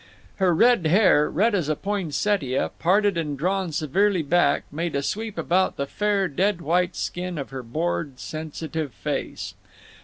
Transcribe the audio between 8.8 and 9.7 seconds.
face.